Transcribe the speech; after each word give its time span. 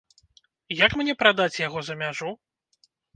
Як 0.85 0.95
мне 0.99 1.13
прадаць 1.19 1.57
яго 1.67 1.79
за 1.91 1.99
мяжу? 1.99 2.31